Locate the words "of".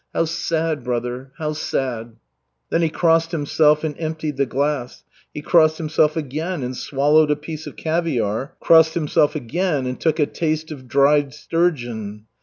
7.67-7.75, 10.71-10.87